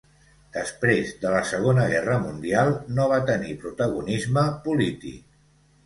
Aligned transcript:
Després 0.53 1.11
de 1.25 1.33
la 1.33 1.41
Segona 1.51 1.85
Guerra 1.93 2.17
Mundial 2.25 2.73
no 2.99 3.07
va 3.15 3.23
tenir 3.31 3.55
protagonisme 3.63 4.51
polític. 4.69 5.25